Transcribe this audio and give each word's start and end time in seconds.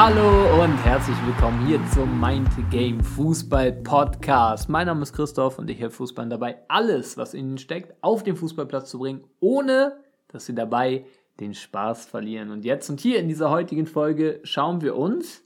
Hallo 0.00 0.62
und 0.62 0.76
herzlich 0.84 1.16
willkommen 1.26 1.66
hier 1.66 1.80
zum 1.92 2.20
Mind 2.20 2.48
Game 2.70 3.02
Fußball 3.02 3.72
Podcast. 3.82 4.68
Mein 4.68 4.86
Name 4.86 5.02
ist 5.02 5.12
Christoph 5.12 5.58
und 5.58 5.68
ich 5.68 5.80
helfe 5.80 5.96
Fußballern 5.96 6.30
dabei, 6.30 6.58
alles, 6.68 7.16
was 7.16 7.34
in 7.34 7.48
ihnen 7.48 7.58
steckt, 7.58 7.96
auf 8.00 8.22
den 8.22 8.36
Fußballplatz 8.36 8.90
zu 8.90 9.00
bringen, 9.00 9.24
ohne 9.40 9.98
dass 10.28 10.46
sie 10.46 10.54
dabei 10.54 11.04
den 11.40 11.52
Spaß 11.52 12.06
verlieren. 12.06 12.52
Und 12.52 12.64
jetzt 12.64 12.88
und 12.88 13.00
hier 13.00 13.18
in 13.18 13.26
dieser 13.26 13.50
heutigen 13.50 13.86
Folge 13.86 14.38
schauen 14.44 14.82
wir 14.82 14.94
uns 14.94 15.42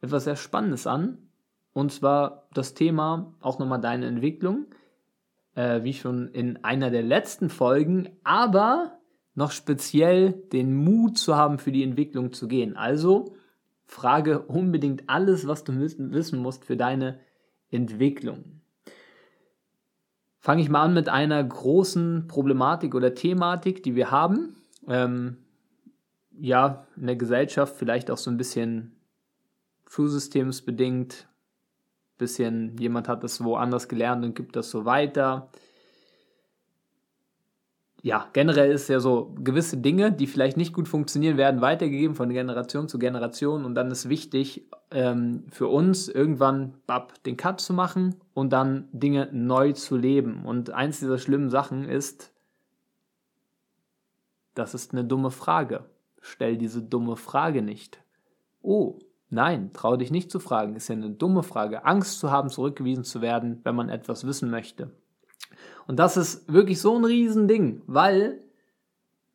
etwas 0.00 0.24
sehr 0.24 0.36
Spannendes 0.36 0.86
an. 0.86 1.18
Und 1.72 1.90
zwar 1.90 2.46
das 2.54 2.74
Thema 2.74 3.34
auch 3.40 3.58
nochmal 3.58 3.80
deine 3.80 4.06
Entwicklung, 4.06 4.66
äh, 5.56 5.82
wie 5.82 5.94
schon 5.94 6.28
in 6.28 6.62
einer 6.62 6.92
der 6.92 7.02
letzten 7.02 7.50
Folgen, 7.50 8.10
aber 8.22 9.00
noch 9.34 9.50
speziell 9.50 10.34
den 10.52 10.72
Mut 10.72 11.18
zu 11.18 11.34
haben, 11.34 11.58
für 11.58 11.72
die 11.72 11.82
Entwicklung 11.82 12.32
zu 12.32 12.46
gehen. 12.46 12.76
Also 12.76 13.34
frage 13.92 14.40
unbedingt 14.40 15.08
alles, 15.08 15.46
was 15.46 15.64
du 15.64 15.78
wissen 15.78 16.38
musst 16.38 16.64
für 16.64 16.76
deine 16.76 17.20
Entwicklung. 17.70 18.60
Fange 20.40 20.62
ich 20.62 20.70
mal 20.70 20.82
an 20.82 20.94
mit 20.94 21.08
einer 21.08 21.44
großen 21.44 22.26
Problematik 22.26 22.94
oder 22.94 23.14
Thematik, 23.14 23.82
die 23.82 23.94
wir 23.94 24.10
haben. 24.10 24.56
Ähm, 24.88 25.36
ja, 26.32 26.86
in 26.96 27.06
der 27.06 27.16
Gesellschaft 27.16 27.76
vielleicht 27.76 28.10
auch 28.10 28.16
so 28.16 28.30
ein 28.30 28.38
bisschen 28.38 28.96
schulsystemsbedingt, 29.88 31.28
bisschen 32.16 32.76
jemand 32.78 33.08
hat 33.08 33.22
das 33.22 33.44
woanders 33.44 33.88
gelernt 33.88 34.24
und 34.24 34.34
gibt 34.34 34.56
das 34.56 34.70
so 34.70 34.84
weiter 34.84 35.50
ja, 38.04 38.28
generell 38.32 38.72
ist 38.72 38.88
ja 38.88 38.98
so 38.98 39.32
gewisse 39.38 39.76
Dinge, 39.76 40.10
die 40.10 40.26
vielleicht 40.26 40.56
nicht 40.56 40.72
gut 40.72 40.88
funktionieren, 40.88 41.36
werden 41.36 41.60
weitergegeben 41.60 42.16
von 42.16 42.30
Generation 42.30 42.88
zu 42.88 42.98
Generation 42.98 43.64
und 43.64 43.76
dann 43.76 43.92
ist 43.92 44.08
wichtig 44.08 44.68
ähm, 44.90 45.44
für 45.52 45.68
uns 45.68 46.08
irgendwann 46.08 46.74
bab, 46.88 47.22
den 47.22 47.36
Cut 47.36 47.60
zu 47.60 47.72
machen 47.72 48.16
und 48.34 48.52
dann 48.52 48.88
Dinge 48.90 49.28
neu 49.30 49.72
zu 49.72 49.96
leben. 49.96 50.44
Und 50.44 50.70
eins 50.70 50.98
dieser 50.98 51.18
schlimmen 51.18 51.48
Sachen 51.48 51.88
ist, 51.88 52.32
das 54.54 54.74
ist 54.74 54.92
eine 54.92 55.04
dumme 55.04 55.30
Frage. 55.30 55.84
Stell 56.20 56.56
diese 56.56 56.82
dumme 56.82 57.14
Frage 57.14 57.62
nicht. 57.62 58.02
Oh, 58.62 58.98
nein, 59.30 59.70
trau 59.74 59.96
dich 59.96 60.10
nicht 60.10 60.32
zu 60.32 60.40
fragen, 60.40 60.74
ist 60.74 60.88
ja 60.88 60.96
eine 60.96 61.10
dumme 61.10 61.44
Frage. 61.44 61.84
Angst 61.84 62.18
zu 62.18 62.32
haben, 62.32 62.48
zurückgewiesen 62.48 63.04
zu 63.04 63.20
werden, 63.20 63.60
wenn 63.62 63.76
man 63.76 63.88
etwas 63.88 64.26
wissen 64.26 64.50
möchte. 64.50 64.90
Und 65.86 65.98
das 65.98 66.16
ist 66.16 66.52
wirklich 66.52 66.80
so 66.80 66.96
ein 66.96 67.04
Riesending, 67.04 67.82
weil 67.86 68.42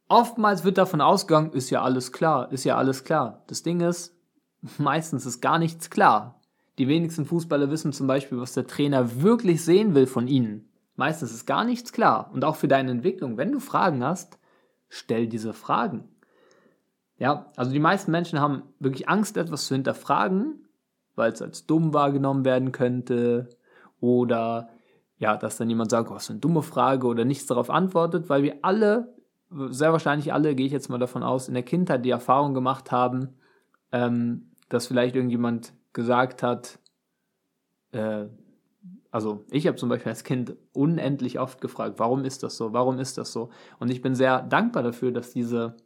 oftmals 0.08 0.64
wird 0.64 0.78
davon 0.78 1.02
ausgegangen, 1.02 1.54
ist 1.54 1.70
ja 1.70 1.82
alles 1.82 2.12
klar, 2.12 2.52
ist 2.52 2.64
ja 2.64 2.78
alles 2.78 3.04
klar. 3.04 3.44
Das 3.48 3.64
Ding 3.64 3.82
ist, 3.82 4.16
meistens 4.78 5.26
ist 5.26 5.42
gar 5.42 5.60
nichts 5.60 5.90
klar. 5.90 6.40
Die 6.78 6.88
wenigsten 6.88 7.26
Fußballer 7.26 7.72
wissen 7.72 7.92
zum 7.92 8.08
Beispiel, 8.08 8.40
was 8.40 8.54
der 8.54 8.68
Trainer 8.68 9.22
wirklich 9.22 9.64
sehen 9.64 9.96
will 9.96 10.06
von 10.06 10.28
ihnen. 10.28 10.70
Meistens 10.96 11.32
ist 11.32 11.46
gar 11.46 11.64
nichts 11.64 11.92
klar. 11.92 12.30
Und 12.34 12.44
auch 12.44 12.56
für 12.56 12.68
deine 12.68 12.92
Entwicklung, 12.92 13.38
wenn 13.38 13.52
du 13.52 13.60
Fragen 13.60 14.04
hast, 14.04 14.38
stell 14.90 15.28
diese 15.28 15.54
Fragen. 15.54 16.08
Ja, 17.20 17.52
also 17.56 17.72
die 17.72 17.80
meisten 17.80 18.12
Menschen 18.12 18.40
haben 18.40 18.64
wirklich 18.80 19.10
Angst, 19.10 19.38
etwas 19.38 19.66
zu 19.66 19.74
hinterfragen, 19.74 20.68
weil 21.16 21.32
es 21.32 21.42
als 21.42 21.66
dumm 21.66 21.94
wahrgenommen 21.94 22.46
werden 22.46 22.72
könnte 22.72 23.50
oder 24.00 24.70
ja, 25.20 25.38
dass 25.38 25.58
dann 25.58 25.70
jemand 25.70 25.92
sagt, 25.92 26.12
oh, 26.12 26.20
für 26.20 26.32
eine 26.32 26.40
dumme 26.40 26.62
Frage 26.62 27.08
oder 27.08 27.26
nichts 27.26 27.46
darauf 27.46 27.70
antwortet, 27.70 28.30
weil 28.30 28.44
wir 28.44 28.58
alle, 28.62 29.16
sehr 29.70 29.92
wahrscheinlich 29.92 30.34
alle, 30.34 30.56
gehe 30.56 30.66
ich 30.66 30.72
jetzt 30.72 30.90
mal 30.90 31.00
davon 31.00 31.24
aus, 31.24 31.48
in 31.48 31.54
der 31.54 31.64
Kindheit 31.64 32.06
die 32.06 32.10
Erfahrung 32.10 32.54
gemacht 32.54 32.92
haben, 32.92 33.30
ähm, 33.92 34.52
dass 34.70 34.88
vielleicht 34.88 35.16
irgendjemand 35.16 35.74
gesagt 35.94 36.44
hat, 36.44 36.80
äh, 37.92 38.26
also 39.10 39.46
ich 39.50 39.66
habe 39.66 39.78
zum 39.78 39.90
Beispiel 39.90 40.12
als 40.12 40.24
Kind 40.24 40.56
unendlich 40.74 41.40
oft 41.40 41.62
gefragt, 41.62 41.96
warum 41.98 42.26
ist 42.26 42.44
das 42.44 42.58
so, 42.58 42.74
warum 42.74 43.00
ist 43.00 43.18
das 43.18 43.32
so? 43.32 43.50
Und 43.80 43.90
ich 43.90 44.02
bin 44.02 44.14
sehr 44.14 44.42
dankbar 44.42 44.84
dafür, 44.84 45.12
dass 45.12 45.32
diese 45.32 45.78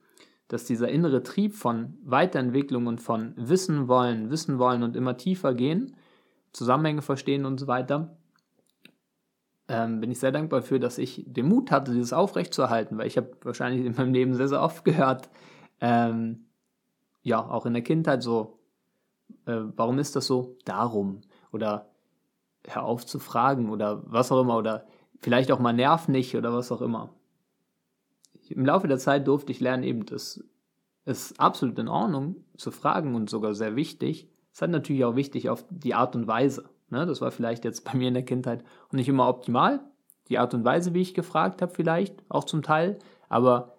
dass 0.52 0.66
dieser 0.66 0.90
innere 0.90 1.24
Trieb 1.24 1.56
von 1.56 1.98
Weiterentwicklung 2.04 2.88
und 2.88 3.00
von 3.00 3.34
Wissen 3.38 3.88
wollen, 3.88 4.32
Wissen 4.32 4.60
wollen 4.60 4.84
und 4.84 4.98
immer 4.98 5.16
tiefer 5.16 5.54
gehen, 5.54 5.96
Zusammenhänge 6.52 7.02
verstehen 7.02 7.46
und 7.46 7.58
so 7.58 7.68
weiter, 7.68 8.18
ähm, 9.72 10.02
bin 10.02 10.12
ich 10.12 10.20
sehr 10.20 10.34
dankbar 10.34 10.62
für, 10.62 10.82
dass 10.82 10.98
ich 10.98 11.24
den 11.26 11.48
Mut 11.48 11.72
hatte, 11.72 11.94
dieses 11.94 12.12
aufrechtzuerhalten, 12.12 12.98
weil 12.98 13.08
ich 13.08 13.16
habe 13.16 13.32
wahrscheinlich 13.42 13.86
in 13.86 13.96
meinem 13.96 14.14
Leben 14.14 14.34
sehr, 14.34 14.50
sehr 14.50 14.62
oft 14.62 14.84
gehört, 14.84 15.30
ähm, 15.80 16.48
ja, 17.22 17.40
auch 17.40 17.66
in 17.66 17.74
der 17.74 17.82
Kindheit 17.82 18.22
so, 18.22 18.60
äh, 19.46 19.62
warum 19.78 19.98
ist 19.98 20.18
das 20.18 20.28
so? 20.28 20.58
Darum. 20.66 21.22
Oder 21.54 21.90
hör 22.68 22.84
auf 22.84 23.06
zu 23.06 23.18
fragen 23.18 23.70
oder 23.70 24.04
was 24.12 24.32
auch 24.34 24.42
immer. 24.42 24.58
Oder 24.58 24.86
vielleicht 25.22 25.54
auch 25.54 25.60
mal 25.60 25.72
nerv 25.72 26.10
nicht 26.10 26.36
oder 26.36 26.54
was 26.54 26.72
auch 26.74 26.82
immer. 26.82 27.14
Im 28.50 28.66
Laufe 28.66 28.90
der 28.90 28.98
Zeit 28.98 29.26
durfte 29.26 29.54
ich 29.54 29.62
lernen, 29.62 29.84
eben, 29.84 30.06
das 30.06 30.44
ist 31.06 31.40
absolut 31.40 31.80
in 31.80 31.88
Ordnung 31.88 32.44
zu 32.58 32.72
fragen 32.72 33.16
und 33.16 33.30
sogar 33.30 33.54
sehr 33.54 33.78
wichtig. 33.78 34.28
Es 34.52 34.62
ist 34.62 34.68
natürlich 34.68 35.06
auch 35.06 35.16
wichtig 35.16 35.50
auf 35.50 35.64
die 35.70 35.94
Art 35.94 36.14
und 36.18 36.28
Weise. 36.28 36.70
Ne, 36.92 37.06
das 37.06 37.22
war 37.22 37.32
vielleicht 37.32 37.66
jetzt 37.66 37.84
bei 37.92 37.98
mir 37.98 38.10
in 38.10 38.14
der 38.14 38.26
Kindheit 38.26 38.64
auch 38.88 38.94
nicht 38.94 39.10
immer 39.10 39.28
optimal. 39.28 39.80
Die 40.28 40.38
Art 40.38 40.54
und 40.54 40.64
Weise, 40.64 40.94
wie 40.94 41.02
ich 41.02 41.14
gefragt 41.14 41.62
habe, 41.62 41.74
vielleicht 41.74 42.24
auch 42.30 42.44
zum 42.44 42.62
Teil. 42.62 43.00
Aber 43.28 43.74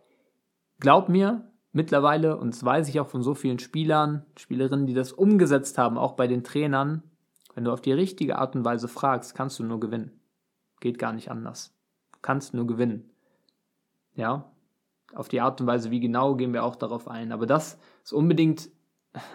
glaub 0.80 1.08
mir, 1.08 1.48
mittlerweile, 1.72 2.36
und 2.36 2.54
das 2.54 2.64
weiß 2.64 2.88
ich 2.88 3.00
auch 3.00 3.08
von 3.08 3.22
so 3.22 3.34
vielen 3.34 3.58
Spielern, 3.58 4.26
Spielerinnen, 4.36 4.86
die 4.86 4.94
das 4.94 5.12
umgesetzt 5.12 5.78
haben, 5.78 5.96
auch 5.96 6.12
bei 6.12 6.26
den 6.26 6.42
Trainern, 6.42 7.02
wenn 7.54 7.64
du 7.64 7.72
auf 7.72 7.80
die 7.80 7.92
richtige 7.92 8.38
Art 8.38 8.56
und 8.56 8.64
Weise 8.64 8.88
fragst, 8.88 9.34
kannst 9.34 9.58
du 9.58 9.64
nur 9.64 9.78
gewinnen. 9.78 10.20
Geht 10.80 10.98
gar 10.98 11.12
nicht 11.12 11.30
anders. 11.30 11.74
Du 12.12 12.18
kannst 12.22 12.54
nur 12.54 12.66
gewinnen. 12.66 13.10
Ja, 14.14 14.50
auf 15.14 15.28
die 15.28 15.40
Art 15.40 15.60
und 15.60 15.66
Weise, 15.66 15.90
wie 15.90 16.00
genau, 16.00 16.34
gehen 16.34 16.52
wir 16.52 16.64
auch 16.64 16.76
darauf 16.76 17.08
ein. 17.08 17.32
Aber 17.32 17.46
das 17.46 17.78
ist 18.02 18.12
unbedingt 18.12 18.70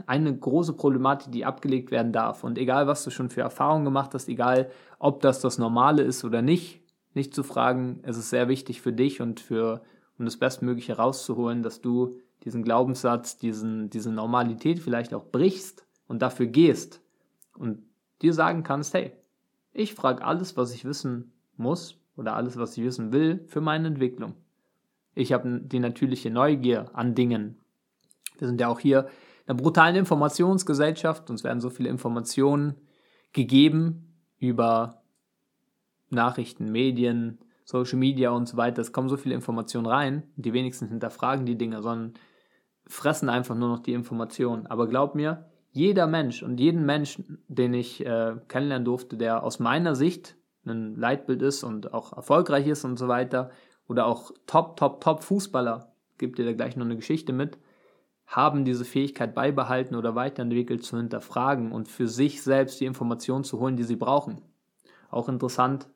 eine 0.06 0.36
große 0.36 0.74
Problematik, 0.74 1.32
die 1.32 1.46
abgelegt 1.46 1.92
werden 1.92 2.12
darf. 2.12 2.44
Und 2.44 2.58
egal, 2.58 2.88
was 2.88 3.04
du 3.04 3.12
schon 3.12 3.30
für 3.30 3.42
Erfahrungen 3.42 3.86
gemacht 3.86 4.14
hast, 4.14 4.28
egal, 4.28 4.72
ob 5.00 5.22
das 5.22 5.42
das 5.42 5.58
Normale 5.58 6.02
ist 6.02 6.24
oder 6.24 6.42
nicht, 6.42 6.82
nicht 7.14 7.34
zu 7.34 7.44
fragen, 7.44 8.00
es 8.04 8.18
ist 8.18 8.30
sehr 8.30 8.48
wichtig 8.48 8.82
für 8.82 8.94
dich 8.94 9.22
und 9.22 9.40
für, 9.40 9.82
um 10.18 10.26
das 10.26 10.38
Bestmögliche 10.38 10.98
rauszuholen, 10.98 11.64
dass 11.64 11.82
du 11.82 12.16
diesen 12.44 12.64
Glaubenssatz, 12.64 13.38
diesen, 13.38 13.90
diese 13.90 14.12
Normalität 14.12 14.80
vielleicht 14.80 15.14
auch 15.14 15.26
brichst 15.26 15.86
und 16.08 16.22
dafür 16.22 16.48
gehst 16.48 17.02
und 17.58 17.84
dir 18.22 18.34
sagen 18.34 18.64
kannst, 18.64 18.94
hey, 18.94 19.12
ich 19.74 19.94
frage 19.94 20.24
alles, 20.24 20.58
was 20.58 20.74
ich 20.74 20.86
wissen 20.86 21.34
muss 21.56 21.98
oder 22.16 22.36
alles, 22.36 22.58
was 22.58 22.78
ich 22.78 22.84
wissen 22.84 23.12
will, 23.12 23.44
für 23.48 23.62
meine 23.62 23.88
Entwicklung. 23.88 24.34
Ich 25.14 25.34
habe 25.34 25.62
die 25.62 25.80
natürliche 25.80 26.30
Neugier 26.30 26.90
an 26.94 27.16
Dingen. 27.16 27.58
Wir 28.38 28.48
sind 28.48 28.62
ja 28.62 28.68
auch 28.68 28.80
hier 28.80 29.08
einer 29.48 29.58
brutalen 29.58 29.96
Informationsgesellschaft. 29.96 31.30
Uns 31.30 31.44
werden 31.44 31.62
so 31.62 31.70
viele 31.70 31.90
Informationen 31.90 32.76
gegeben 33.34 34.14
über 34.38 35.02
Nachrichten, 36.10 36.72
Medien, 36.72 37.40
Social 37.64 37.98
Media 37.98 38.30
und 38.32 38.48
so 38.48 38.58
weiter. 38.58 38.82
Es 38.82 38.92
kommen 38.92 39.10
so 39.10 39.18
viele 39.18 39.36
Informationen 39.36 39.88
rein. 39.88 40.24
Die 40.36 40.54
wenigsten 40.54 40.88
hinterfragen 40.88 41.46
die 41.46 41.58
Dinge, 41.58 41.82
sondern 41.82 42.14
fressen 42.86 43.30
einfach 43.30 43.56
nur 43.56 43.70
noch 43.70 43.80
die 43.80 43.94
Informationen. 43.94 44.68
Aber 44.68 44.88
glaub 44.88 45.16
mir, 45.16 45.50
jeder 45.72 46.08
Mensch 46.08 46.44
und 46.44 46.60
jeden 46.60 46.86
Menschen, 46.86 47.44
den 47.48 47.74
ich 47.74 48.06
äh, 48.06 48.36
kennenlernen 48.48 48.86
durfte, 48.86 49.18
der 49.18 49.44
aus 49.44 49.60
meiner 49.60 49.96
Sicht 49.96 50.38
ein 50.66 50.96
Leitbild 50.96 51.42
ist 51.42 51.64
und 51.64 51.94
auch 51.94 52.14
erfolgreich 52.14 52.68
ist 52.68 52.84
und 52.84 52.98
so 52.98 53.08
weiter, 53.08 53.52
oder 53.88 54.06
auch 54.06 54.32
Top, 54.48 54.76
Top, 54.78 55.02
Top 55.02 55.24
Fußballer, 55.24 55.94
gibt 56.18 56.40
dir 56.40 56.46
da 56.46 56.54
gleich 56.54 56.76
noch 56.76 56.86
eine 56.86 56.96
Geschichte 56.96 57.32
mit, 57.32 57.58
haben 58.28 58.66
diese 58.66 58.84
Fähigkeit 58.84 59.34
beibehalten 59.34 59.96
oder 59.96 60.14
weiterentwickelt 60.14 60.84
zu 60.84 60.98
hinterfragen 60.98 61.72
und 61.72 61.88
für 61.88 62.10
sich 62.10 62.44
selbst 62.44 62.80
die 62.80 62.86
Informationen 62.86 63.46
zu 63.46 63.60
holen, 63.60 63.78
die 63.78 63.84
sie 63.84 63.96
brauchen. 63.96 64.42
Auch 65.10 65.30
interessant, 65.30 65.88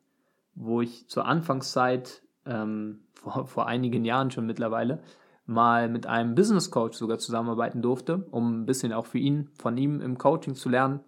wo 0.56 0.82
ich 0.82 1.10
zur 1.10 1.26
Anfangszeit, 1.26 2.24
ähm, 2.46 3.02
vor, 3.14 3.46
vor 3.46 3.68
einigen 3.68 4.06
Jahren 4.06 4.32
schon 4.32 4.46
mittlerweile, 4.46 5.04
mal 5.46 5.90
mit 5.90 6.08
einem 6.08 6.34
Business 6.34 6.72
Coach 6.72 6.98
sogar 6.98 7.18
zusammenarbeiten 7.18 7.82
durfte, 7.82 8.26
um 8.32 8.62
ein 8.62 8.66
bisschen 8.66 8.94
auch 8.94 9.06
für 9.06 9.20
ihn, 9.20 9.50
von 9.54 9.78
ihm 9.78 10.00
im 10.00 10.18
Coaching 10.18 10.56
zu 10.56 10.70
lernen. 10.70 11.02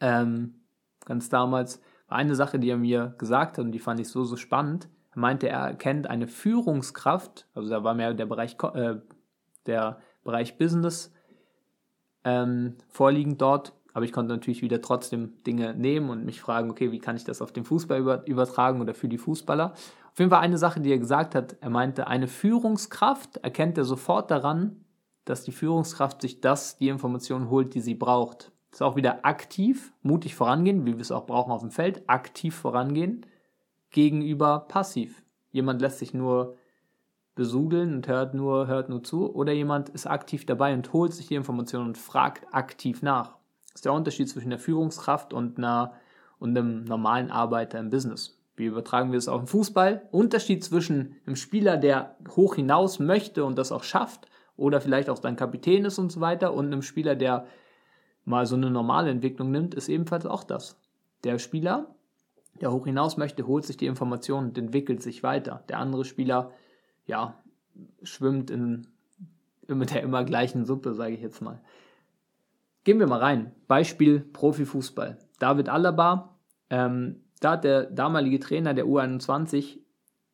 Ähm, 0.00 0.62
ganz 1.04 1.28
damals 1.28 1.80
war 2.08 2.18
eine 2.18 2.34
Sache, 2.34 2.58
die 2.58 2.68
er 2.68 2.76
mir 2.76 3.14
gesagt 3.18 3.58
hat 3.58 3.64
und 3.64 3.72
die 3.72 3.78
fand 3.78 4.00
ich 4.00 4.08
so, 4.08 4.24
so 4.24 4.36
spannend. 4.36 4.88
Er 5.14 5.20
meinte, 5.20 5.48
er 5.48 5.74
kennt 5.74 6.08
eine 6.08 6.26
Führungskraft, 6.26 7.46
also 7.54 7.70
da 7.70 7.84
war 7.84 7.94
mehr 7.94 8.14
der 8.14 8.26
Bereich 8.26 8.56
äh, 8.74 8.96
der 9.66 10.00
Bereich 10.24 10.58
Business 10.58 11.12
ähm, 12.24 12.76
vorliegend 12.88 13.40
dort. 13.40 13.72
Aber 13.94 14.04
ich 14.04 14.12
konnte 14.12 14.32
natürlich 14.32 14.62
wieder 14.62 14.80
trotzdem 14.80 15.42
Dinge 15.44 15.74
nehmen 15.74 16.08
und 16.08 16.24
mich 16.24 16.40
fragen, 16.40 16.70
okay, 16.70 16.92
wie 16.92 16.98
kann 16.98 17.16
ich 17.16 17.24
das 17.24 17.42
auf 17.42 17.52
den 17.52 17.64
Fußball 17.64 18.00
über, 18.00 18.26
übertragen 18.26 18.80
oder 18.80 18.94
für 18.94 19.08
die 19.08 19.18
Fußballer. 19.18 19.72
Auf 19.72 20.18
jeden 20.18 20.30
Fall 20.30 20.40
eine 20.40 20.58
Sache, 20.58 20.80
die 20.80 20.90
er 20.90 20.98
gesagt 20.98 21.34
hat, 21.34 21.56
er 21.60 21.70
meinte, 21.70 22.06
eine 22.06 22.28
Führungskraft 22.28 23.38
erkennt 23.38 23.76
er 23.76 23.84
sofort 23.84 24.30
daran, 24.30 24.84
dass 25.24 25.44
die 25.44 25.52
Führungskraft 25.52 26.22
sich 26.22 26.40
das, 26.40 26.78
die 26.78 26.88
Information 26.88 27.50
holt, 27.50 27.74
die 27.74 27.80
sie 27.80 27.94
braucht. 27.94 28.50
Das 28.70 28.80
ist 28.80 28.82
auch 28.82 28.96
wieder 28.96 29.24
aktiv, 29.24 29.92
mutig 30.02 30.34
vorangehen, 30.34 30.86
wie 30.86 30.94
wir 30.94 31.00
es 31.00 31.12
auch 31.12 31.26
brauchen 31.26 31.52
auf 31.52 31.60
dem 31.60 31.70
Feld, 31.70 32.08
aktiv 32.08 32.54
vorangehen, 32.54 33.26
gegenüber 33.90 34.60
passiv. 34.60 35.22
Jemand 35.50 35.82
lässt 35.82 35.98
sich 35.98 36.14
nur 36.14 36.56
besudeln 37.34 37.94
und 37.94 38.08
hört 38.08 38.34
nur, 38.34 38.66
hört 38.66 38.88
nur 38.88 39.02
zu, 39.02 39.34
oder 39.34 39.52
jemand 39.52 39.88
ist 39.88 40.06
aktiv 40.06 40.44
dabei 40.44 40.74
und 40.74 40.92
holt 40.92 41.14
sich 41.14 41.28
die 41.28 41.34
Information 41.34 41.86
und 41.86 41.98
fragt 41.98 42.46
aktiv 42.52 43.02
nach. 43.02 43.36
Das 43.66 43.76
ist 43.76 43.84
der 43.86 43.94
Unterschied 43.94 44.28
zwischen 44.28 44.50
der 44.50 44.58
Führungskraft 44.58 45.32
und, 45.32 45.58
einer, 45.58 45.94
und 46.38 46.56
einem 46.56 46.84
normalen 46.84 47.30
Arbeiter 47.30 47.78
im 47.78 47.90
Business. 47.90 48.38
Wie 48.54 48.66
übertragen 48.66 49.12
wir 49.12 49.18
es 49.18 49.28
auf 49.28 49.40
den 49.40 49.46
Fußball? 49.46 50.08
Unterschied 50.10 50.62
zwischen 50.62 51.16
einem 51.26 51.36
Spieler, 51.36 51.78
der 51.78 52.16
hoch 52.36 52.56
hinaus 52.56 52.98
möchte 52.98 53.44
und 53.44 53.56
das 53.56 53.72
auch 53.72 53.82
schafft, 53.82 54.26
oder 54.56 54.82
vielleicht 54.82 55.08
auch 55.08 55.16
sein 55.16 55.36
Kapitän 55.36 55.86
ist 55.86 55.98
und 55.98 56.12
so 56.12 56.20
weiter, 56.20 56.52
und 56.52 56.66
einem 56.66 56.82
Spieler, 56.82 57.16
der 57.16 57.46
mal 58.24 58.44
so 58.44 58.54
eine 58.54 58.70
normale 58.70 59.10
Entwicklung 59.10 59.50
nimmt, 59.50 59.74
ist 59.74 59.88
ebenfalls 59.88 60.26
auch 60.26 60.44
das. 60.44 60.78
Der 61.24 61.38
Spieler, 61.38 61.94
der 62.60 62.70
hoch 62.72 62.84
hinaus 62.84 63.16
möchte, 63.16 63.46
holt 63.46 63.64
sich 63.64 63.78
die 63.78 63.86
Informationen 63.86 64.48
und 64.48 64.58
entwickelt 64.58 65.02
sich 65.02 65.22
weiter. 65.22 65.64
Der 65.70 65.78
andere 65.78 66.04
Spieler, 66.04 66.50
ja, 67.06 67.34
schwimmt 68.02 68.50
in 68.50 68.86
mit 69.68 69.94
der 69.94 70.02
immer 70.02 70.24
gleichen 70.24 70.64
Suppe, 70.64 70.94
sage 70.94 71.14
ich 71.14 71.20
jetzt 71.20 71.40
mal. 71.40 71.60
Gehen 72.84 72.98
wir 72.98 73.06
mal 73.06 73.20
rein. 73.20 73.52
Beispiel 73.68 74.20
Profifußball. 74.20 75.18
David 75.38 75.68
Alaba, 75.68 76.36
ähm, 76.70 77.20
da 77.40 77.52
hat 77.52 77.64
der 77.64 77.84
damalige 77.84 78.40
Trainer 78.40 78.74
der 78.74 78.86
U21 78.86 79.78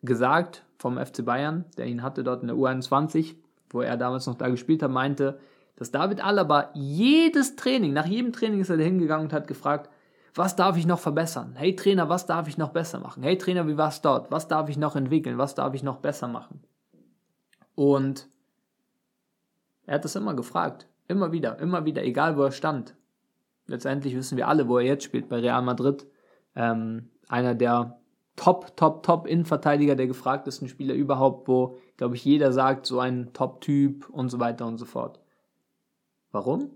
gesagt 0.03 0.65
vom 0.79 0.99
FC 0.99 1.25
Bayern, 1.25 1.65
der 1.76 1.87
ihn 1.87 2.03
hatte 2.03 2.25
dort 2.25 2.43
in 2.43 2.49
der 2.49 2.56
U21, 2.56 3.37
wo 3.70 3.82
er 3.82 3.97
damals 3.97 4.26
noch 4.26 4.37
da 4.37 4.49
gespielt 4.49 4.82
hat, 4.82 4.91
meinte, 4.91 5.38
dass 5.76 5.91
David 5.91 6.25
Alaba 6.25 6.70
jedes 6.75 7.56
Training, 7.56 7.93
nach 7.93 8.06
jedem 8.06 8.32
Training 8.32 8.61
ist 8.61 8.70
er 8.70 8.79
hingegangen 8.79 9.26
und 9.26 9.32
hat 9.32 9.47
gefragt, 9.47 9.91
was 10.38 10.55
darf 10.55 10.76
ich 10.76 10.87
noch 10.87 11.00
verbessern? 11.00 11.56
Hey 11.56 11.75
Trainer, 11.75 12.08
was 12.08 12.26
darf 12.26 12.46
ich 12.46 12.58
noch 12.58 12.70
besser 12.70 13.00
machen? 13.00 13.25
Hey 13.25 13.37
Trainer, 13.37 13.67
wie 13.67 13.76
war 13.76 13.88
es 13.88 14.00
dort? 14.02 14.31
Was 14.31 14.46
darf 14.46 14.69
ich 14.69 14.79
noch 14.79 14.94
entwickeln? 14.94 15.37
Was 15.37 15.56
darf 15.56 15.75
ich 15.75 15.82
noch 15.82 15.96
besser 15.96 16.29
machen? 16.29 16.62
Und 17.75 18.29
er 19.87 19.96
hat 19.96 20.05
das 20.05 20.14
immer 20.14 20.35
gefragt. 20.35 20.87
Immer 21.08 21.32
wieder, 21.32 21.58
immer 21.58 21.85
wieder, 21.85 22.05
egal 22.05 22.37
wo 22.37 22.43
er 22.43 22.52
stand. 22.52 22.94
Letztendlich 23.67 24.14
wissen 24.14 24.37
wir 24.37 24.46
alle, 24.46 24.69
wo 24.69 24.79
er 24.79 24.85
jetzt 24.85 25.02
spielt, 25.02 25.29
bei 25.29 25.40
Real 25.40 25.62
Madrid. 25.62 26.06
Ähm, 26.55 27.11
einer 27.29 27.56
der 27.56 27.99
Top, 28.37 28.76
Top, 28.76 29.02
Top 29.02 29.26
Innenverteidiger, 29.26 29.96
der 29.96 30.06
gefragtesten 30.06 30.69
Spieler 30.69 30.94
überhaupt, 30.94 31.49
wo, 31.49 31.79
glaube 31.96 32.14
ich, 32.14 32.25
jeder 32.25 32.52
sagt, 32.52 32.87
so 32.87 33.00
ein 33.00 33.32
Top-Typ 33.32 34.08
und 34.08 34.29
so 34.29 34.38
weiter 34.38 34.67
und 34.67 34.79
so 34.79 34.84
fort. 34.84 35.19
Warum? 36.31 36.70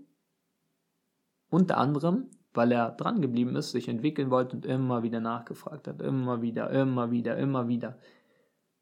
Unter 1.49 1.77
anderem, 1.77 2.29
weil 2.53 2.71
er 2.71 2.91
dran 2.91 3.21
geblieben 3.21 3.55
ist, 3.55 3.71
sich 3.71 3.87
entwickeln 3.87 4.29
wollte 4.29 4.55
und 4.55 4.65
immer 4.65 5.03
wieder 5.03 5.19
nachgefragt 5.19 5.87
hat. 5.87 6.01
Immer 6.01 6.41
wieder, 6.41 6.69
immer 6.69 7.11
wieder, 7.11 7.37
immer 7.37 7.67
wieder. 7.67 7.97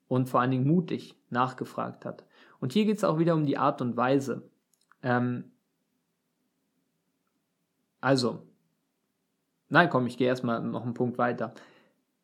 Und 0.07 0.29
vor 0.29 0.41
allen 0.41 0.51
Dingen 0.51 0.67
mutig 0.67 1.15
nachgefragt 1.29 2.05
hat. 2.05 2.25
Und 2.59 2.73
hier 2.73 2.85
geht 2.85 2.97
es 2.97 3.03
auch 3.03 3.17
wieder 3.17 3.33
um 3.33 3.45
die 3.45 3.57
Art 3.57 3.81
und 3.81 3.95
Weise. 3.95 4.49
Ähm, 5.03 5.51
also, 8.01 8.43
Nein, 9.71 9.89
komm, 9.89 10.05
ich 10.05 10.17
gehe 10.17 10.27
erstmal 10.27 10.61
noch 10.61 10.83
einen 10.83 10.93
Punkt 10.93 11.17
weiter. 11.17 11.53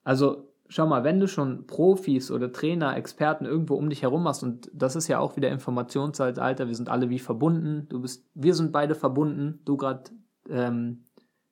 Also, 0.04 0.52
schau 0.68 0.86
mal, 0.86 1.06
wenn 1.06 1.22
du 1.22 1.30
schon 1.30 1.66
Profis 1.66 2.30
oder 2.30 2.52
Trainer, 2.52 2.98
Experten 2.98 3.46
irgendwo 3.46 3.76
um 3.76 3.90
dich 3.90 4.02
herum 4.02 4.28
hast, 4.28 4.44
und 4.44 4.70
das 4.74 4.98
ist 4.98 5.08
ja 5.08 5.20
auch 5.20 5.38
wieder 5.38 5.50
Informationszeitalter, 5.50 6.68
wir 6.68 6.76
sind 6.76 6.90
alle 6.90 7.10
wie 7.10 7.20
verbunden, 7.20 7.88
du 7.88 8.02
bist, 8.02 8.30
wir 8.34 8.54
sind 8.54 8.74
beide 8.74 8.96
verbunden, 8.96 9.62
du 9.64 9.78
gerade, 9.78 10.12
ähm, 10.50 11.06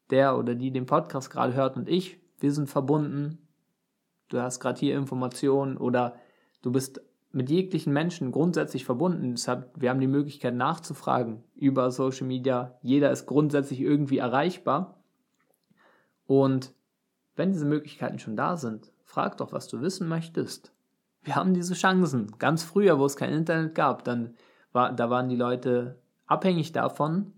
der 0.09 0.37
oder 0.37 0.55
die 0.55 0.71
den 0.71 0.85
Podcast 0.85 1.29
gerade 1.29 1.53
hört 1.53 1.77
und 1.77 1.89
ich, 1.89 2.19
wir 2.39 2.51
sind 2.51 2.69
verbunden, 2.69 3.39
du 4.29 4.41
hast 4.41 4.59
gerade 4.59 4.79
hier 4.79 4.95
Informationen 4.97 5.77
oder 5.77 6.15
du 6.61 6.71
bist 6.71 7.01
mit 7.31 7.49
jeglichen 7.49 7.91
Menschen 7.91 8.31
grundsätzlich 8.31 8.85
verbunden. 8.85 9.31
Deshalb, 9.31 9.69
wir 9.75 9.89
haben 9.89 9.99
die 9.99 10.07
Möglichkeit 10.07 10.55
nachzufragen 10.55 11.43
über 11.53 11.91
Social 11.91 12.25
Media. 12.25 12.79
Jeder 12.81 13.11
ist 13.11 13.25
grundsätzlich 13.25 13.81
irgendwie 13.81 14.19
erreichbar. 14.19 15.03
Und 16.25 16.73
wenn 17.35 17.51
diese 17.51 17.65
Möglichkeiten 17.65 18.19
schon 18.19 18.37
da 18.37 18.55
sind, 18.55 18.93
frag 19.03 19.35
doch, 19.37 19.51
was 19.51 19.67
du 19.67 19.81
wissen 19.81 20.07
möchtest. 20.07 20.71
Wir 21.23 21.35
haben 21.35 21.53
diese 21.53 21.73
Chancen. 21.73 22.31
Ganz 22.39 22.63
früher, 22.63 22.99
wo 22.99 23.05
es 23.05 23.17
kein 23.17 23.33
Internet 23.33 23.75
gab, 23.75 24.05
dann 24.05 24.35
war, 24.71 24.93
da 24.93 25.09
waren 25.09 25.27
die 25.27 25.35
Leute 25.35 25.99
abhängig 26.27 26.71
davon, 26.71 27.33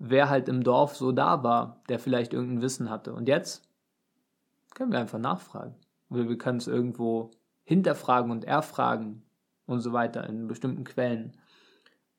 wer 0.00 0.28
halt 0.28 0.48
im 0.48 0.64
Dorf 0.64 0.96
so 0.96 1.12
da 1.12 1.44
war, 1.44 1.80
der 1.88 2.00
vielleicht 2.00 2.32
irgendein 2.32 2.62
Wissen 2.62 2.90
hatte. 2.90 3.12
Und 3.12 3.28
jetzt 3.28 3.62
können 4.74 4.90
wir 4.90 4.98
einfach 4.98 5.20
nachfragen. 5.20 5.76
Oder 6.08 6.28
wir 6.28 6.38
können 6.38 6.58
es 6.58 6.66
irgendwo 6.66 7.30
hinterfragen 7.62 8.32
und 8.32 8.44
erfragen 8.44 9.22
und 9.66 9.80
so 9.80 9.92
weiter 9.92 10.28
in 10.28 10.48
bestimmten 10.48 10.82
Quellen. 10.82 11.36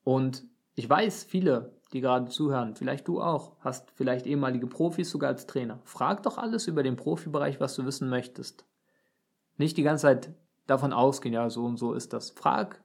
Und 0.03 0.45
ich 0.75 0.89
weiß, 0.89 1.25
viele 1.25 1.73
die 1.93 2.01
gerade 2.01 2.29
zuhören, 2.29 2.75
vielleicht 2.75 3.07
du 3.07 3.21
auch, 3.21 3.57
hast 3.59 3.91
vielleicht 3.91 4.25
ehemalige 4.25 4.67
Profis 4.67 5.09
sogar 5.09 5.29
als 5.29 5.45
Trainer. 5.45 5.79
Frag 5.83 6.23
doch 6.23 6.37
alles 6.37 6.67
über 6.67 6.83
den 6.83 6.95
Profibereich, 6.95 7.59
was 7.59 7.75
du 7.75 7.85
wissen 7.85 8.09
möchtest. 8.09 8.65
Nicht 9.57 9.75
die 9.75 9.83
ganze 9.83 10.03
Zeit 10.03 10.33
davon 10.67 10.93
ausgehen, 10.93 11.33
ja, 11.33 11.49
so 11.49 11.65
und 11.65 11.77
so 11.77 11.93
ist 11.93 12.13
das. 12.13 12.31
Frag, 12.31 12.81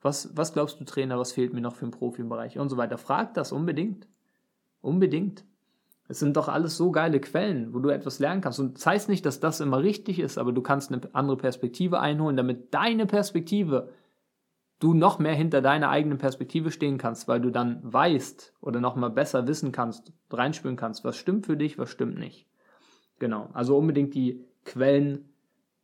was, 0.00 0.34
was 0.36 0.54
glaubst 0.54 0.80
du, 0.80 0.84
Trainer, 0.84 1.18
was 1.18 1.32
fehlt 1.32 1.52
mir 1.52 1.60
noch 1.60 1.74
für 1.74 1.84
den 1.84 1.90
Profibereich 1.90 2.58
und 2.58 2.70
so 2.70 2.78
weiter. 2.78 2.96
Frag 2.96 3.34
das 3.34 3.52
unbedingt. 3.52 4.08
Unbedingt. 4.80 5.44
Es 6.08 6.18
sind 6.18 6.36
doch 6.36 6.48
alles 6.48 6.76
so 6.76 6.90
geile 6.90 7.20
Quellen, 7.20 7.72
wo 7.72 7.78
du 7.78 7.90
etwas 7.90 8.18
lernen 8.18 8.40
kannst. 8.40 8.58
Und 8.58 8.78
das 8.78 8.86
heißt 8.86 9.08
nicht, 9.08 9.24
dass 9.24 9.38
das 9.38 9.60
immer 9.60 9.82
richtig 9.82 10.18
ist, 10.18 10.38
aber 10.38 10.52
du 10.52 10.60
kannst 10.60 10.92
eine 10.92 11.02
andere 11.12 11.36
Perspektive 11.36 12.00
einholen, 12.00 12.36
damit 12.36 12.74
deine 12.74 13.06
Perspektive 13.06 13.92
du 14.80 14.94
noch 14.94 15.18
mehr 15.18 15.34
hinter 15.34 15.60
deiner 15.60 15.90
eigenen 15.90 16.18
Perspektive 16.18 16.70
stehen 16.70 16.98
kannst, 16.98 17.28
weil 17.28 17.40
du 17.40 17.50
dann 17.50 17.80
weißt 17.82 18.54
oder 18.60 18.80
noch 18.80 18.96
mal 18.96 19.10
besser 19.10 19.46
wissen 19.46 19.72
kannst, 19.72 20.12
reinspüren 20.30 20.76
kannst, 20.76 21.04
was 21.04 21.16
stimmt 21.16 21.46
für 21.46 21.56
dich, 21.56 21.78
was 21.78 21.90
stimmt 21.90 22.18
nicht. 22.18 22.48
Genau, 23.18 23.50
also 23.52 23.76
unbedingt 23.76 24.14
die 24.14 24.44
Quellen 24.64 25.28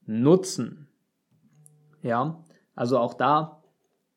nutzen. 0.07 0.89
Ja, 2.03 2.43
also 2.75 2.99
auch 2.99 3.15
da 3.15 3.63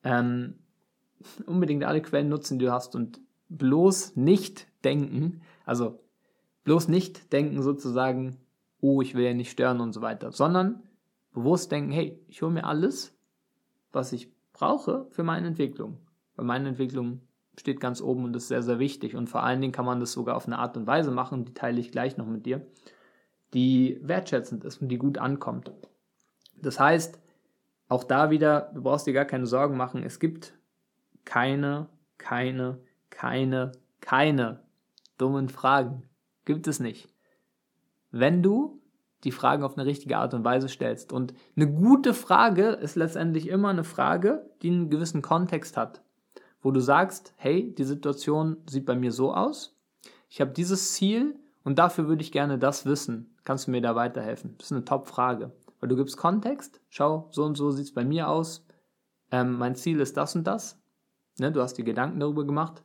ähm, 0.04 0.56
unbedingt 1.46 1.84
alle 1.84 2.02
Quellen 2.02 2.30
nutzen, 2.30 2.58
die 2.58 2.66
du 2.66 2.72
hast 2.72 2.96
und 2.96 3.20
bloß 3.50 4.16
nicht 4.16 4.69
denken, 4.84 5.42
also 5.66 6.00
bloß 6.64 6.88
nicht 6.88 7.34
denken 7.34 7.62
sozusagen, 7.62 8.38
oh, 8.82 9.02
ich 9.02 9.16
will 9.16 9.26
ja 9.26 9.34
nicht 9.34 9.52
stören 9.52 9.82
und 9.82 9.94
so 9.94 10.02
weiter, 10.02 10.32
sondern 10.32 10.84
bewusst 11.34 11.72
denken, 11.72 11.92
hey, 11.92 12.24
ich 12.28 12.42
hole 12.42 12.52
mir 12.52 12.66
alles, 12.66 13.18
was 13.92 14.14
ich 14.14 14.32
brauche 14.54 15.08
für 15.10 15.24
meine 15.24 15.48
Entwicklung. 15.48 15.98
Weil 16.36 16.46
meine 16.46 16.70
Entwicklung 16.70 17.22
steht 17.58 17.80
ganz 17.80 18.02
oben 18.02 18.24
und 18.24 18.36
ist 18.36 18.48
sehr, 18.48 18.64
sehr 18.64 18.80
wichtig. 18.80 19.16
Und 19.16 19.30
vor 19.30 19.44
allen 19.44 19.62
Dingen 19.62 19.74
kann 19.74 19.86
man 19.86 20.00
das 20.00 20.14
sogar 20.14 20.36
auf 20.36 20.48
eine 20.48 20.60
Art 20.60 20.78
und 20.78 20.88
Weise 20.88 21.12
machen, 21.12 21.46
die 21.46 21.54
teile 21.54 21.80
ich 21.80 21.92
gleich 21.92 22.18
noch 22.18 22.26
mit 22.26 22.46
dir, 22.46 22.66
die 23.54 24.00
wertschätzend 24.02 24.64
ist 24.64 24.82
und 24.82 24.90
die 24.90 24.98
gut 24.98 25.18
ankommt. 25.18 25.72
Das 26.62 26.80
heißt, 26.80 27.20
auch 27.88 28.04
da 28.04 28.30
wieder, 28.30 28.72
du 28.74 28.84
brauchst 28.84 29.08
dir 29.08 29.14
gar 29.14 29.26
keine 29.26 29.48
Sorgen 29.48 29.76
machen, 29.76 30.04
es 30.04 30.20
gibt 30.20 30.54
keine, 31.26 31.90
keine, 32.18 32.80
keine, 33.10 33.72
keine 34.00 34.64
dummen 35.20 35.50
Fragen. 35.50 36.04
Gibt 36.46 36.68
es 36.68 36.80
nicht. 36.80 37.10
Wenn 38.12 38.42
du 38.42 38.80
die 39.24 39.32
Fragen 39.32 39.64
auf 39.64 39.78
eine 39.78 39.86
richtige 39.86 40.18
Art 40.18 40.34
und 40.34 40.46
Weise 40.46 40.70
stellst. 40.70 41.12
Und 41.12 41.34
eine 41.56 41.72
gute 41.72 42.14
Frage 42.14 42.70
ist 42.70 42.96
letztendlich 42.96 43.48
immer 43.48 43.70
eine 43.70 43.84
Frage, 43.84 44.50
die 44.62 44.70
einen 44.70 44.90
gewissen 44.90 45.22
Kontext 45.22 45.78
hat. 45.78 46.02
Wo 46.62 46.72
du 46.72 46.80
sagst, 46.80 47.34
hey, 47.38 47.74
die 47.74 47.84
Situation 47.84 48.58
sieht 48.70 48.86
bei 48.86 48.96
mir 48.96 49.12
so 49.12 49.34
aus. 49.34 49.78
Ich 50.30 50.42
habe 50.42 50.52
dieses 50.52 50.94
Ziel 50.94 51.36
und 51.64 51.80
dafür 51.80 52.08
würde 52.08 52.22
ich 52.22 52.32
gerne 52.32 52.58
das 52.58 52.86
wissen. 52.86 53.36
Kannst 53.44 53.68
du 53.68 53.72
mir 53.72 53.82
da 53.82 53.96
weiterhelfen? 53.96 54.56
Das 54.58 54.68
ist 54.68 54.72
eine 54.72 54.86
Top-Frage. 54.86 55.52
Weil 55.80 55.90
du 55.90 55.96
gibst 55.96 56.18
Kontext. 56.18 56.82
Schau, 56.90 57.28
so 57.32 57.44
und 57.44 57.56
so 57.56 57.72
sieht 57.72 57.86
es 57.86 57.94
bei 57.94 58.06
mir 58.06 58.30
aus. 58.30 58.66
Ähm, 59.32 59.58
mein 59.58 59.76
Ziel 59.76 60.00
ist 60.00 60.18
das 60.18 60.36
und 60.36 60.46
das. 60.46 60.80
Ne, 61.40 61.52
du 61.52 61.62
hast 61.62 61.76
dir 61.76 61.86
Gedanken 61.86 62.20
darüber 62.20 62.46
gemacht. 62.46 62.84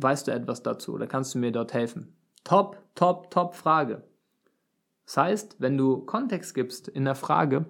Weißt 0.00 0.28
du 0.28 0.32
etwas 0.32 0.62
dazu 0.62 0.94
oder 0.94 1.08
kannst 1.08 1.34
du 1.34 1.38
mir 1.38 1.50
dort 1.50 1.74
helfen? 1.74 2.16
Top, 2.44 2.78
top, 2.94 3.30
top 3.32 3.56
Frage. 3.56 4.04
Das 5.04 5.16
heißt, 5.16 5.56
wenn 5.58 5.76
du 5.76 5.98
Kontext 5.98 6.54
gibst 6.54 6.86
in 6.86 7.04
der 7.04 7.16
Frage, 7.16 7.66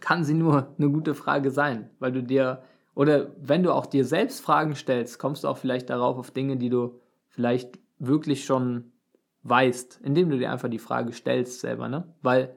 kann 0.00 0.24
sie 0.24 0.34
nur 0.34 0.74
eine 0.76 0.90
gute 0.90 1.14
Frage 1.14 1.50
sein, 1.50 1.88
weil 2.00 2.12
du 2.12 2.22
dir, 2.22 2.62
oder 2.94 3.30
wenn 3.40 3.62
du 3.62 3.72
auch 3.72 3.86
dir 3.86 4.04
selbst 4.04 4.40
Fragen 4.40 4.76
stellst, 4.76 5.18
kommst 5.18 5.44
du 5.44 5.48
auch 5.48 5.56
vielleicht 5.56 5.88
darauf 5.88 6.18
auf 6.18 6.30
Dinge, 6.30 6.58
die 6.58 6.68
du 6.68 7.00
vielleicht 7.28 7.78
wirklich 7.98 8.44
schon 8.44 8.92
weißt, 9.42 10.00
indem 10.04 10.28
du 10.28 10.38
dir 10.38 10.52
einfach 10.52 10.68
die 10.68 10.78
Frage 10.78 11.14
stellst 11.14 11.60
selber, 11.60 11.88
ne? 11.88 12.12
Weil 12.20 12.54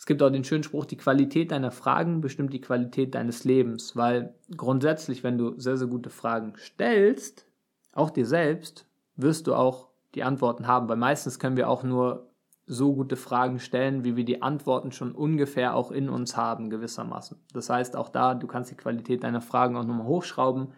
Es 0.00 0.06
gibt 0.06 0.22
auch 0.22 0.30
den 0.30 0.44
schönen 0.44 0.62
Spruch, 0.62 0.86
die 0.86 0.96
Qualität 0.96 1.50
deiner 1.50 1.70
Fragen 1.70 2.22
bestimmt 2.22 2.54
die 2.54 2.62
Qualität 2.62 3.14
deines 3.14 3.44
Lebens, 3.44 3.96
weil 3.96 4.34
grundsätzlich, 4.56 5.22
wenn 5.22 5.36
du 5.36 5.60
sehr, 5.60 5.76
sehr 5.76 5.88
gute 5.88 6.08
Fragen 6.08 6.54
stellst, 6.56 7.44
auch 7.92 8.08
dir 8.08 8.24
selbst, 8.24 8.86
wirst 9.16 9.46
du 9.46 9.54
auch 9.54 9.88
die 10.14 10.22
Antworten 10.22 10.66
haben, 10.66 10.88
weil 10.88 10.96
meistens 10.96 11.38
können 11.38 11.58
wir 11.58 11.68
auch 11.68 11.82
nur 11.82 12.30
so 12.64 12.94
gute 12.94 13.16
Fragen 13.16 13.58
stellen, 13.58 14.02
wie 14.02 14.16
wir 14.16 14.24
die 14.24 14.40
Antworten 14.40 14.90
schon 14.90 15.12
ungefähr 15.12 15.74
auch 15.74 15.90
in 15.90 16.08
uns 16.08 16.34
haben, 16.34 16.70
gewissermaßen. 16.70 17.36
Das 17.52 17.68
heißt, 17.68 17.94
auch 17.94 18.08
da, 18.08 18.34
du 18.34 18.46
kannst 18.46 18.70
die 18.70 18.76
Qualität 18.76 19.22
deiner 19.22 19.42
Fragen 19.42 19.76
auch 19.76 19.84
nochmal 19.84 20.06
hochschrauben, 20.06 20.68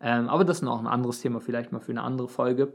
ähm, 0.00 0.28
aber 0.28 0.44
das 0.44 0.58
ist 0.58 0.62
noch 0.62 0.78
ein 0.78 0.86
anderes 0.86 1.20
Thema, 1.20 1.40
vielleicht 1.40 1.72
mal 1.72 1.80
für 1.80 1.90
eine 1.90 2.04
andere 2.04 2.28
Folge. 2.28 2.74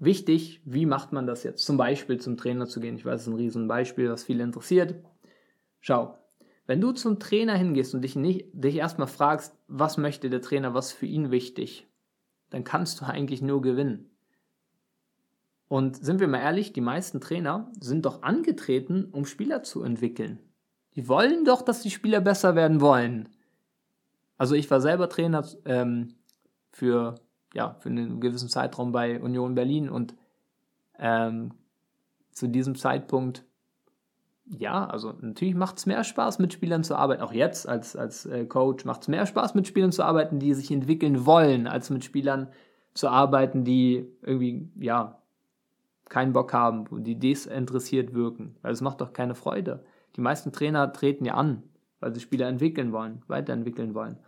Wichtig, 0.00 0.62
wie 0.64 0.86
macht 0.86 1.12
man 1.12 1.26
das 1.26 1.42
jetzt? 1.44 1.64
Zum 1.64 1.76
Beispiel 1.76 2.18
zum 2.18 2.38
Trainer 2.38 2.66
zu 2.66 2.80
gehen. 2.80 2.96
Ich 2.96 3.04
weiß, 3.04 3.12
das 3.12 3.22
ist 3.22 3.28
ein 3.28 3.36
Riesenbeispiel, 3.36 4.10
was 4.10 4.24
viele 4.24 4.42
interessiert. 4.42 4.94
Schau, 5.78 6.18
wenn 6.66 6.80
du 6.80 6.92
zum 6.92 7.18
Trainer 7.18 7.54
hingehst 7.54 7.94
und 7.94 8.00
dich, 8.00 8.16
nicht, 8.16 8.46
dich 8.52 8.76
erstmal 8.76 9.08
fragst, 9.08 9.58
was 9.68 9.98
möchte 9.98 10.30
der 10.30 10.40
Trainer, 10.40 10.72
was 10.72 10.90
für 10.90 11.04
ihn 11.04 11.30
wichtig, 11.30 11.86
dann 12.48 12.64
kannst 12.64 13.00
du 13.00 13.04
eigentlich 13.04 13.42
nur 13.42 13.60
gewinnen. 13.60 14.08
Und 15.68 16.02
sind 16.02 16.18
wir 16.18 16.28
mal 16.28 16.40
ehrlich, 16.40 16.72
die 16.72 16.80
meisten 16.80 17.20
Trainer 17.20 17.70
sind 17.78 18.06
doch 18.06 18.22
angetreten, 18.22 19.04
um 19.12 19.26
Spieler 19.26 19.62
zu 19.62 19.82
entwickeln. 19.82 20.38
Die 20.94 21.08
wollen 21.08 21.44
doch, 21.44 21.60
dass 21.60 21.82
die 21.82 21.90
Spieler 21.90 22.22
besser 22.22 22.54
werden 22.54 22.80
wollen. 22.80 23.28
Also 24.38 24.54
ich 24.54 24.70
war 24.70 24.80
selber 24.80 25.10
Trainer 25.10 25.46
ähm, 25.66 26.14
für 26.72 27.16
ja, 27.54 27.76
für 27.80 27.88
einen 27.88 28.20
gewissen 28.20 28.48
Zeitraum 28.48 28.92
bei 28.92 29.20
Union 29.20 29.54
Berlin 29.54 29.88
und 29.88 30.14
ähm, 30.98 31.52
zu 32.32 32.48
diesem 32.48 32.76
Zeitpunkt, 32.76 33.44
ja, 34.46 34.86
also 34.86 35.14
natürlich 35.20 35.54
macht 35.54 35.78
es 35.78 35.86
mehr 35.86 36.04
Spaß, 36.04 36.38
mit 36.38 36.52
Spielern 36.52 36.82
zu 36.82 36.96
arbeiten. 36.96 37.22
Auch 37.22 37.32
jetzt 37.32 37.68
als, 37.68 37.96
als 37.96 38.26
äh, 38.26 38.46
Coach 38.46 38.84
macht 38.84 39.02
es 39.02 39.08
mehr 39.08 39.26
Spaß, 39.26 39.54
mit 39.54 39.66
Spielern 39.66 39.92
zu 39.92 40.02
arbeiten, 40.02 40.38
die 40.38 40.54
sich 40.54 40.70
entwickeln 40.70 41.24
wollen, 41.26 41.66
als 41.66 41.90
mit 41.90 42.04
Spielern 42.04 42.48
zu 42.94 43.08
arbeiten, 43.08 43.64
die 43.64 44.06
irgendwie, 44.22 44.68
ja, 44.76 45.20
keinen 46.08 46.32
Bock 46.32 46.52
haben, 46.52 47.04
die 47.04 47.18
desinteressiert 47.18 48.14
wirken. 48.14 48.56
Weil 48.62 48.72
es 48.72 48.80
macht 48.80 49.00
doch 49.00 49.12
keine 49.12 49.36
Freude. 49.36 49.84
Die 50.16 50.20
meisten 50.20 50.50
Trainer 50.50 50.92
treten 50.92 51.24
ja 51.24 51.34
an, 51.34 51.62
weil 52.00 52.12
sie 52.12 52.20
Spieler 52.20 52.48
entwickeln 52.48 52.92
wollen, 52.92 53.22
weiterentwickeln 53.28 53.94
wollen. 53.94 54.18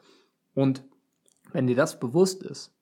Und 0.55 0.85
wenn 1.53 1.67
dir 1.67 1.75
das 1.75 1.99
bewusst 1.99 2.45
ist, 2.45 2.73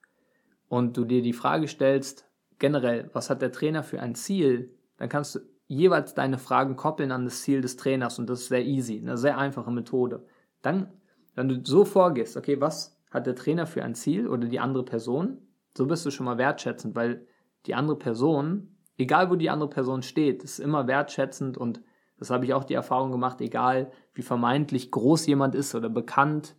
und 0.71 0.95
du 0.95 1.03
dir 1.03 1.21
die 1.21 1.33
Frage 1.33 1.67
stellst, 1.67 2.25
generell, 2.57 3.09
was 3.11 3.29
hat 3.29 3.41
der 3.41 3.51
Trainer 3.51 3.83
für 3.83 3.99
ein 3.99 4.15
Ziel, 4.15 4.73
dann 4.95 5.09
kannst 5.09 5.35
du 5.35 5.39
jeweils 5.67 6.13
deine 6.13 6.37
Fragen 6.37 6.77
koppeln 6.77 7.11
an 7.11 7.25
das 7.25 7.41
Ziel 7.41 7.59
des 7.59 7.75
Trainers 7.75 8.19
und 8.19 8.29
das 8.29 8.43
ist 8.43 8.47
sehr 8.47 8.63
easy, 8.63 8.97
eine 8.97 9.17
sehr 9.17 9.37
einfache 9.37 9.69
Methode. 9.69 10.25
Dann, 10.61 10.87
wenn 11.35 11.49
du 11.49 11.59
so 11.61 11.83
vorgehst, 11.83 12.37
okay, 12.37 12.61
was 12.61 12.97
hat 13.11 13.27
der 13.27 13.35
Trainer 13.35 13.67
für 13.67 13.83
ein 13.83 13.95
Ziel 13.95 14.29
oder 14.29 14.47
die 14.47 14.61
andere 14.61 14.85
Person, 14.85 15.39
so 15.77 15.87
bist 15.87 16.05
du 16.05 16.09
schon 16.09 16.25
mal 16.25 16.37
wertschätzend, 16.37 16.95
weil 16.95 17.27
die 17.65 17.75
andere 17.75 17.97
Person, 17.97 18.77
egal 18.97 19.29
wo 19.29 19.35
die 19.35 19.49
andere 19.49 19.69
Person 19.69 20.03
steht, 20.03 20.41
ist 20.41 20.59
immer 20.59 20.87
wertschätzend 20.87 21.57
und 21.57 21.81
das 22.17 22.29
habe 22.29 22.45
ich 22.45 22.53
auch 22.53 22.63
die 22.63 22.75
Erfahrung 22.75 23.11
gemacht, 23.11 23.41
egal 23.41 23.91
wie 24.13 24.21
vermeintlich 24.21 24.89
groß 24.89 25.25
jemand 25.25 25.53
ist 25.53 25.75
oder 25.75 25.89
bekannt, 25.89 26.55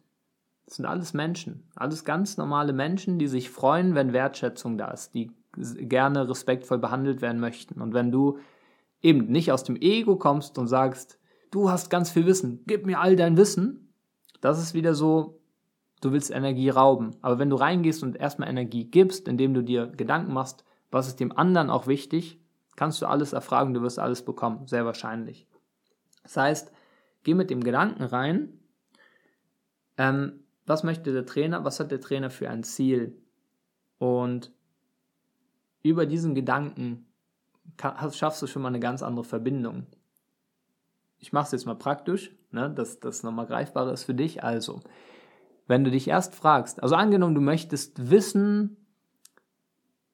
das 0.73 0.79
sind 0.79 0.87
alles 0.87 1.13
Menschen, 1.13 1.65
alles 1.75 2.03
ganz 2.03 2.39
normale 2.39 2.73
Menschen, 2.73 3.19
die 3.19 3.27
sich 3.27 3.51
freuen, 3.51 3.95
wenn 3.95 4.15
Wertschätzung 4.15 4.79
da 4.79 4.91
ist, 4.91 5.13
die 5.13 5.31
gerne 5.55 6.27
respektvoll 6.31 6.79
behandelt 6.79 7.21
werden 7.21 7.43
möchten. 7.43 7.83
Und 7.83 7.93
wenn 7.93 8.11
du 8.11 8.39
eben 9.03 9.27
nicht 9.27 9.53
aus 9.53 9.65
dem 9.65 9.77
Ego 9.77 10.17
kommst 10.17 10.57
und 10.57 10.69
sagst, 10.69 11.19
du 11.51 11.69
hast 11.69 11.91
ganz 11.91 12.11
viel 12.11 12.25
Wissen, 12.25 12.63
gib 12.67 12.87
mir 12.87 13.01
all 13.01 13.17
dein 13.17 13.37
Wissen, 13.37 13.93
das 14.41 14.63
ist 14.63 14.73
wieder 14.73 14.95
so, 14.95 15.43
du 16.01 16.11
willst 16.11 16.31
Energie 16.31 16.71
rauben. 16.71 17.11
Aber 17.21 17.39
wenn 17.39 17.51
du 17.51 17.57
reingehst 17.57 18.03
und 18.03 18.17
erstmal 18.17 18.49
Energie 18.49 18.85
gibst, 18.85 19.29
indem 19.29 19.53
du 19.53 19.63
dir 19.63 19.89
Gedanken 19.89 20.33
machst, 20.33 20.65
was 20.91 21.07
ist 21.07 21.21
dem 21.21 21.37
anderen 21.37 21.69
auch 21.69 21.87
wichtig, 21.87 22.41
kannst 22.77 23.03
du 23.03 23.05
alles 23.05 23.35
erfragen, 23.35 23.75
du 23.75 23.83
wirst 23.83 23.99
alles 23.99 24.25
bekommen, 24.25 24.67
sehr 24.67 24.87
wahrscheinlich. 24.87 25.47
Das 26.23 26.39
heißt, 26.39 26.73
geh 27.25 27.35
mit 27.35 27.51
dem 27.51 27.63
Gedanken 27.63 28.05
rein, 28.05 28.59
ähm, 29.99 30.42
was 30.67 30.83
möchte 30.83 31.13
der 31.13 31.27
Trainer, 31.27 31.65
was 31.65 31.81
hat 31.81 31.91
der 31.91 32.01
Trainer 32.01 32.31
für 32.31 32.49
ein 32.49 32.63
Ziel. 32.63 33.17
Und 33.99 34.53
über 35.83 36.07
diesen 36.07 36.35
Gedanken 36.35 37.07
schaffst 38.13 38.43
du 38.43 38.47
schon 38.47 38.63
mal 38.63 38.69
eine 38.69 38.81
ganz 38.81 39.03
andere 39.03 39.25
Verbindung. 39.25 39.87
Ich 41.19 41.33
mache 41.33 41.47
es 41.47 41.53
jetzt 41.53 41.67
mal 41.67 41.75
praktisch, 41.75 42.35
ne, 42.51 42.71
dass 42.71 43.01
das 43.01 43.23
nochmal 43.23 43.47
greifbarer 43.47 43.93
ist 43.93 44.05
für 44.05 44.15
dich. 44.15 44.43
Also, 44.43 44.81
wenn 45.67 45.85
du 45.85 45.91
dich 45.91 46.09
erst 46.09 46.35
fragst, 46.35 46.83
also 46.83 46.95
angenommen, 46.97 47.35
du 47.35 47.41
möchtest 47.41 48.11
wissen, 48.11 48.77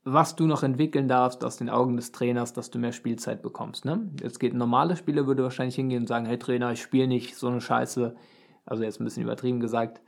was 0.05 0.37
du 0.37 0.47
noch 0.47 0.63
entwickeln 0.63 1.09
darfst 1.09 1.45
aus 1.45 1.57
den 1.57 1.69
Augen 1.69 1.97
des 1.97 2.13
Trainers, 2.13 2.53
dass 2.53 2.71
du 2.71 2.79
mehr 2.79 2.93
Spielzeit 2.93 3.43
bekommst. 3.43 3.85
Ne? 3.85 4.11
Jetzt 4.23 4.41
geht 4.41 4.55
ein 4.55 4.59
normaler 4.59 4.97
Spieler, 4.97 5.27
würde 5.27 5.43
wahrscheinlich 5.43 5.75
hingehen 5.75 6.03
und 6.03 6.07
sagen, 6.07 6.27
hey 6.27 6.39
Trainer, 6.39 6.73
ich 6.73 6.81
spiele 6.81 7.07
nicht 7.07 7.37
so 7.37 7.49
eine 7.49 7.61
Scheiße, 7.61 8.17
also 8.65 8.83
jetzt 8.83 9.01
ein 9.01 9.05
bisschen 9.05 9.23
übertrieben 9.23 9.61
gesagt, 9.61 10.01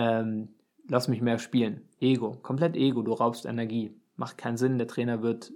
ähm, 0.00 0.48
lass 0.88 1.08
mich 1.08 1.20
mehr 1.20 1.38
spielen. 1.38 1.82
Ego, 2.00 2.32
komplett 2.42 2.76
Ego, 2.76 3.02
du 3.02 3.12
raubst 3.12 3.44
Energie. 3.44 3.94
Macht 4.16 4.38
keinen 4.38 4.56
Sinn, 4.56 4.78
der 4.78 4.86
Trainer 4.86 5.22
wird 5.22 5.52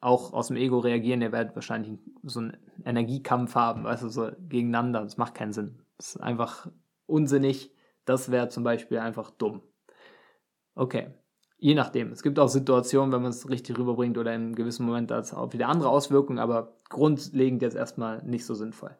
auch 0.00 0.32
aus 0.32 0.48
dem 0.48 0.56
Ego 0.56 0.78
reagieren, 0.78 1.22
er 1.22 1.32
wird 1.32 1.56
wahrscheinlich 1.56 1.98
so 2.22 2.40
einen 2.40 2.56
Energiekampf 2.84 3.54
haben, 3.54 3.84
weißt 3.84 4.04
du, 4.04 4.08
so 4.08 4.30
gegeneinander. 4.48 5.02
Das 5.02 5.16
macht 5.16 5.34
keinen 5.34 5.52
Sinn. 5.52 5.80
Das 5.96 6.14
ist 6.14 6.20
einfach 6.20 6.70
unsinnig. 7.06 7.72
Das 8.04 8.30
wäre 8.30 8.48
zum 8.48 8.62
Beispiel 8.62 8.98
einfach 8.98 9.30
dumm. 9.30 9.62
Okay, 10.74 11.08
je 11.58 11.74
nachdem. 11.74 12.12
Es 12.12 12.22
gibt 12.22 12.38
auch 12.38 12.48
Situationen, 12.48 13.12
wenn 13.12 13.22
man 13.22 13.30
es 13.30 13.48
richtig 13.48 13.78
rüberbringt 13.78 14.16
oder 14.18 14.34
in 14.34 14.42
einem 14.42 14.54
gewissen 14.54 14.86
Moment 14.86 15.10
hat 15.10 15.24
es 15.24 15.34
auch 15.34 15.52
wieder 15.52 15.68
andere 15.68 15.88
Auswirkungen, 15.88 16.38
aber 16.38 16.76
grundlegend 16.88 17.62
jetzt 17.62 17.76
erstmal 17.76 18.22
nicht 18.22 18.46
so 18.46 18.54
sinnvoll. 18.54 18.96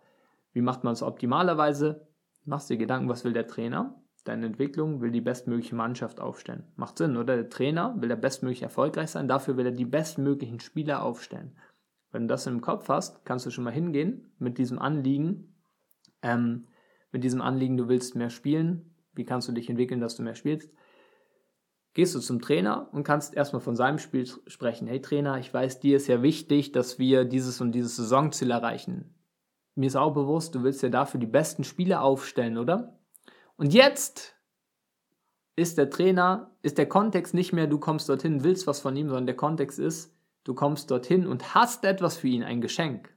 Wie 0.52 0.62
macht 0.62 0.82
man 0.82 0.94
es 0.94 1.02
optimalerweise? 1.02 2.08
Machst 2.44 2.68
dir 2.70 2.76
Gedanken, 2.76 3.08
was 3.08 3.24
will 3.24 3.32
der 3.32 3.46
Trainer? 3.46 3.94
Deine 4.28 4.46
Entwicklung, 4.46 5.00
will 5.00 5.10
die 5.10 5.20
bestmögliche 5.20 5.74
Mannschaft 5.74 6.20
aufstellen. 6.20 6.64
Macht 6.76 6.98
Sinn, 6.98 7.16
oder? 7.16 7.36
Der 7.36 7.48
Trainer 7.48 7.94
will 7.98 8.08
der 8.08 8.16
bestmöglich 8.16 8.62
erfolgreich 8.62 9.10
sein, 9.10 9.28
dafür 9.28 9.56
will 9.56 9.66
er 9.66 9.72
die 9.72 9.84
bestmöglichen 9.84 10.60
Spieler 10.60 11.02
aufstellen. 11.02 11.56
Wenn 12.10 12.22
du 12.22 12.28
das 12.28 12.46
im 12.46 12.60
Kopf 12.60 12.88
hast, 12.88 13.24
kannst 13.24 13.46
du 13.46 13.50
schon 13.50 13.64
mal 13.64 13.72
hingehen 13.72 14.32
mit 14.38 14.58
diesem 14.58 14.78
Anliegen, 14.78 15.54
ähm, 16.22 16.68
mit 17.12 17.24
diesem 17.24 17.40
Anliegen, 17.40 17.76
du 17.76 17.88
willst 17.88 18.14
mehr 18.14 18.30
spielen, 18.30 18.94
wie 19.14 19.24
kannst 19.24 19.48
du 19.48 19.52
dich 19.52 19.68
entwickeln, 19.68 20.00
dass 20.00 20.16
du 20.16 20.22
mehr 20.22 20.34
spielst, 20.34 20.70
gehst 21.94 22.14
du 22.14 22.20
zum 22.20 22.40
Trainer 22.40 22.88
und 22.92 23.04
kannst 23.04 23.34
erstmal 23.34 23.60
von 23.60 23.76
seinem 23.76 23.98
Spiel 23.98 24.26
sprechen. 24.46 24.86
Hey 24.86 25.00
Trainer, 25.00 25.38
ich 25.38 25.52
weiß, 25.52 25.80
dir 25.80 25.96
ist 25.96 26.06
ja 26.06 26.22
wichtig, 26.22 26.72
dass 26.72 26.98
wir 26.98 27.24
dieses 27.24 27.60
und 27.60 27.72
dieses 27.72 27.96
Saisonziel 27.96 28.50
erreichen. 28.50 29.14
Mir 29.74 29.86
ist 29.86 29.96
auch 29.96 30.12
bewusst, 30.12 30.54
du 30.54 30.62
willst 30.62 30.82
ja 30.82 30.88
dafür 30.88 31.20
die 31.20 31.26
besten 31.26 31.64
Spieler 31.64 32.02
aufstellen, 32.02 32.58
oder? 32.58 32.97
Und 33.58 33.74
jetzt 33.74 34.36
ist 35.56 35.78
der 35.78 35.90
Trainer, 35.90 36.52
ist 36.62 36.78
der 36.78 36.88
Kontext 36.88 37.34
nicht 37.34 37.52
mehr, 37.52 37.66
du 37.66 37.78
kommst 37.78 38.08
dorthin, 38.08 38.44
willst 38.44 38.68
was 38.68 38.80
von 38.80 38.96
ihm, 38.96 39.08
sondern 39.08 39.26
der 39.26 39.36
Kontext 39.36 39.80
ist, 39.80 40.16
du 40.44 40.54
kommst 40.54 40.90
dorthin 40.92 41.26
und 41.26 41.54
hast 41.54 41.84
etwas 41.84 42.16
für 42.16 42.28
ihn, 42.28 42.44
ein 42.44 42.60
Geschenk. 42.60 43.12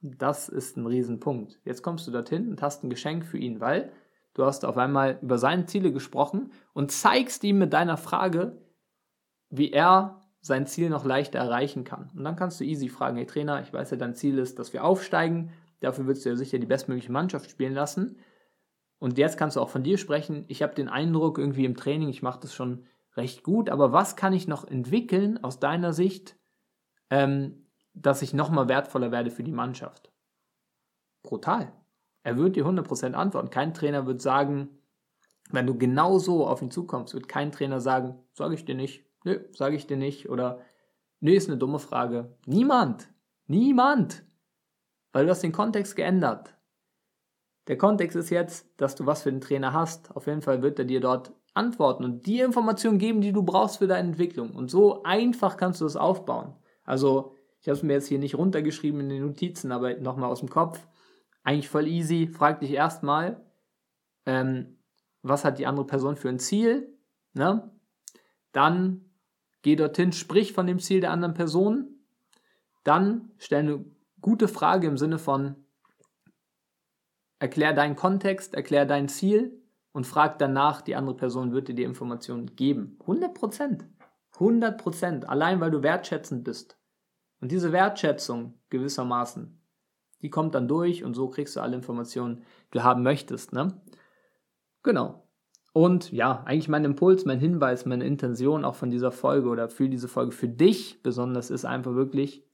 Das 0.00 0.48
ist 0.48 0.76
ein 0.76 0.86
Riesenpunkt. 0.86 1.58
Jetzt 1.64 1.82
kommst 1.82 2.06
du 2.06 2.12
dorthin 2.12 2.48
und 2.48 2.62
hast 2.62 2.84
ein 2.84 2.90
Geschenk 2.90 3.26
für 3.26 3.36
ihn, 3.36 3.60
weil 3.60 3.90
du 4.34 4.44
hast 4.44 4.64
auf 4.64 4.76
einmal 4.76 5.18
über 5.22 5.38
seine 5.38 5.66
Ziele 5.66 5.90
gesprochen 5.90 6.52
und 6.72 6.92
zeigst 6.92 7.42
ihm 7.42 7.58
mit 7.58 7.72
deiner 7.72 7.96
Frage, 7.96 8.62
wie 9.50 9.72
er 9.72 10.24
sein 10.40 10.68
Ziel 10.68 10.88
noch 10.88 11.04
leichter 11.04 11.40
erreichen 11.40 11.82
kann. 11.82 12.12
Und 12.14 12.22
dann 12.22 12.36
kannst 12.36 12.60
du 12.60 12.64
easy 12.64 12.88
fragen, 12.88 13.16
hey 13.16 13.26
Trainer, 13.26 13.60
ich 13.60 13.72
weiß 13.72 13.90
ja, 13.90 13.96
dein 13.96 14.14
Ziel 14.14 14.38
ist, 14.38 14.60
dass 14.60 14.72
wir 14.72 14.84
aufsteigen, 14.84 15.50
dafür 15.80 16.06
willst 16.06 16.24
du 16.24 16.28
ja 16.28 16.36
sicher 16.36 16.60
die 16.60 16.66
bestmögliche 16.66 17.10
Mannschaft 17.10 17.50
spielen 17.50 17.74
lassen. 17.74 18.20
Und 18.98 19.18
jetzt 19.18 19.36
kannst 19.38 19.56
du 19.56 19.60
auch 19.60 19.68
von 19.68 19.84
dir 19.84 19.98
sprechen. 19.98 20.44
Ich 20.48 20.62
habe 20.62 20.74
den 20.74 20.88
Eindruck, 20.88 21.38
irgendwie 21.38 21.64
im 21.64 21.76
Training, 21.76 22.08
ich 22.08 22.22
mache 22.22 22.40
das 22.40 22.54
schon 22.54 22.86
recht 23.16 23.42
gut, 23.42 23.70
aber 23.70 23.92
was 23.92 24.16
kann 24.16 24.32
ich 24.32 24.48
noch 24.48 24.66
entwickeln 24.66 25.42
aus 25.42 25.60
deiner 25.60 25.92
Sicht, 25.92 26.36
ähm, 27.10 27.66
dass 27.94 28.22
ich 28.22 28.34
nochmal 28.34 28.68
wertvoller 28.68 29.12
werde 29.12 29.30
für 29.30 29.44
die 29.44 29.52
Mannschaft? 29.52 30.10
Brutal. 31.22 31.72
Er 32.22 32.36
wird 32.36 32.56
dir 32.56 32.66
100% 32.66 33.14
antworten. 33.14 33.50
Kein 33.50 33.74
Trainer 33.74 34.06
wird 34.06 34.20
sagen, 34.20 34.68
wenn 35.50 35.66
du 35.66 35.76
genau 35.76 36.18
so 36.18 36.46
auf 36.46 36.62
ihn 36.62 36.70
zukommst, 36.70 37.14
wird 37.14 37.28
kein 37.28 37.52
Trainer 37.52 37.80
sagen, 37.80 38.18
sage 38.32 38.54
ich 38.54 38.64
dir 38.64 38.74
nicht, 38.74 39.04
nö, 39.24 39.40
sage 39.52 39.76
ich 39.76 39.86
dir 39.86 39.96
nicht 39.96 40.28
oder 40.28 40.60
nö, 41.20 41.32
ist 41.32 41.48
eine 41.48 41.58
dumme 41.58 41.78
Frage. 41.78 42.36
Niemand. 42.46 43.08
Niemand. 43.46 44.24
Weil 45.12 45.24
du 45.24 45.30
hast 45.30 45.42
den 45.42 45.52
Kontext 45.52 45.96
geändert. 45.96 46.57
Der 47.68 47.76
Kontext 47.76 48.16
ist 48.16 48.30
jetzt, 48.30 48.66
dass 48.78 48.94
du 48.94 49.06
was 49.06 49.22
für 49.22 49.30
den 49.30 49.42
Trainer 49.42 49.72
hast. 49.74 50.14
Auf 50.16 50.26
jeden 50.26 50.40
Fall 50.42 50.62
wird 50.62 50.78
er 50.78 50.86
dir 50.86 51.00
dort 51.00 51.32
antworten 51.54 52.04
und 52.04 52.26
die 52.26 52.40
Informationen 52.40 52.98
geben, 52.98 53.20
die 53.20 53.32
du 53.32 53.42
brauchst 53.42 53.78
für 53.78 53.86
deine 53.86 54.08
Entwicklung. 54.08 54.52
Und 54.52 54.70
so 54.70 55.02
einfach 55.02 55.56
kannst 55.56 55.80
du 55.80 55.84
das 55.84 55.96
aufbauen. 55.96 56.54
Also 56.84 57.34
Ich 57.60 57.66
habe 57.66 57.76
es 57.76 57.82
mir 57.82 57.94
jetzt 57.94 58.06
hier 58.06 58.20
nicht 58.20 58.36
runtergeschrieben 58.36 59.00
in 59.00 59.08
den 59.08 59.22
Notizen, 59.22 59.72
aber 59.72 59.96
nochmal 59.96 60.30
aus 60.30 60.38
dem 60.38 60.48
Kopf. 60.48 60.86
Eigentlich 61.42 61.68
voll 61.68 61.88
easy. 61.88 62.28
Frag 62.28 62.60
dich 62.60 62.70
erstmal, 62.70 63.44
ähm, 64.26 64.78
was 65.22 65.44
hat 65.44 65.58
die 65.58 65.66
andere 65.66 65.84
Person 65.84 66.14
für 66.14 66.28
ein 66.28 66.38
Ziel? 66.38 66.96
Ne? 67.34 67.68
Dann 68.52 69.10
geh 69.62 69.74
dorthin, 69.74 70.12
sprich 70.12 70.52
von 70.52 70.68
dem 70.68 70.78
Ziel 70.78 71.00
der 71.00 71.10
anderen 71.10 71.34
Person. 71.34 71.98
Dann 72.84 73.32
stell 73.38 73.60
eine 73.60 73.84
gute 74.20 74.46
Frage 74.46 74.86
im 74.86 74.96
Sinne 74.96 75.18
von, 75.18 75.56
erklär 77.38 77.72
deinen 77.72 77.96
Kontext, 77.96 78.54
erklär 78.54 78.86
dein 78.86 79.08
Ziel 79.08 79.62
und 79.92 80.06
frag 80.06 80.38
danach, 80.38 80.80
die 80.80 80.96
andere 80.96 81.16
Person 81.16 81.52
wird 81.52 81.68
dir 81.68 81.74
die 81.74 81.82
Informationen 81.84 82.54
geben. 82.56 82.96
100 83.00 83.34
Prozent. 83.34 83.86
100 84.34 84.80
Prozent. 84.80 85.28
Allein 85.28 85.60
weil 85.60 85.70
du 85.70 85.82
wertschätzend 85.82 86.44
bist. 86.44 86.78
Und 87.40 87.52
diese 87.52 87.72
Wertschätzung 87.72 88.54
gewissermaßen, 88.70 89.60
die 90.22 90.30
kommt 90.30 90.54
dann 90.54 90.68
durch 90.68 91.04
und 91.04 91.14
so 91.14 91.28
kriegst 91.28 91.54
du 91.56 91.60
alle 91.60 91.76
Informationen, 91.76 92.42
die 92.72 92.78
du 92.78 92.84
haben 92.84 93.02
möchtest. 93.02 93.52
Ne? 93.52 93.80
Genau. 94.82 95.28
Und 95.72 96.10
ja, 96.10 96.42
eigentlich 96.44 96.68
mein 96.68 96.84
Impuls, 96.84 97.24
mein 97.24 97.38
Hinweis, 97.38 97.86
meine 97.86 98.04
Intention 98.04 98.64
auch 98.64 98.74
von 98.74 98.90
dieser 98.90 99.12
Folge 99.12 99.48
oder 99.48 99.68
für 99.68 99.88
diese 99.88 100.08
Folge 100.08 100.32
für 100.32 100.48
dich 100.48 101.02
besonders 101.02 101.50
ist 101.50 101.64
einfach 101.64 101.94
wirklich, 101.94 102.44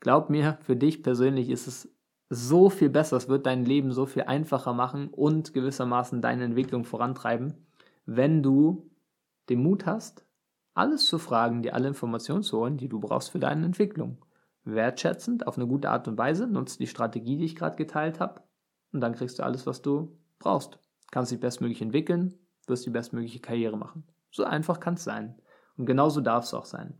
glaub 0.00 0.28
mir, 0.28 0.58
für 0.60 0.76
dich 0.76 1.02
persönlich 1.02 1.48
ist 1.48 1.66
es 1.66 1.95
so 2.28 2.70
viel 2.70 2.90
besser, 2.90 3.16
es 3.16 3.28
wird 3.28 3.46
dein 3.46 3.64
Leben 3.64 3.92
so 3.92 4.06
viel 4.06 4.22
einfacher 4.22 4.72
machen 4.72 5.08
und 5.08 5.52
gewissermaßen 5.52 6.20
deine 6.20 6.44
Entwicklung 6.44 6.84
vorantreiben, 6.84 7.66
wenn 8.04 8.42
du 8.42 8.90
den 9.48 9.62
Mut 9.62 9.86
hast, 9.86 10.24
alles 10.74 11.06
zu 11.06 11.18
fragen, 11.18 11.62
dir 11.62 11.74
alle 11.74 11.88
Informationen 11.88 12.42
zu 12.42 12.58
holen, 12.58 12.76
die 12.76 12.88
du 12.88 13.00
brauchst 13.00 13.30
für 13.30 13.38
deine 13.38 13.64
Entwicklung. 13.64 14.24
Wertschätzend, 14.64 15.46
auf 15.46 15.56
eine 15.56 15.66
gute 15.66 15.90
Art 15.90 16.08
und 16.08 16.18
Weise, 16.18 16.46
nutzt 16.46 16.80
die 16.80 16.88
Strategie, 16.88 17.38
die 17.38 17.44
ich 17.44 17.56
gerade 17.56 17.76
geteilt 17.76 18.20
habe, 18.20 18.42
und 18.92 19.00
dann 19.00 19.14
kriegst 19.14 19.38
du 19.38 19.44
alles, 19.44 19.66
was 19.66 19.82
du 19.82 20.16
brauchst. 20.38 20.78
Kannst 21.10 21.30
dich 21.30 21.40
bestmöglich 21.40 21.82
entwickeln, 21.82 22.34
wirst 22.66 22.86
die 22.86 22.90
bestmögliche 22.90 23.40
Karriere 23.40 23.76
machen. 23.76 24.04
So 24.30 24.44
einfach 24.44 24.80
kann 24.80 24.94
es 24.94 25.04
sein. 25.04 25.40
Und 25.76 25.86
genauso 25.86 26.20
darf 26.20 26.44
es 26.44 26.54
auch 26.54 26.64
sein. 26.64 26.98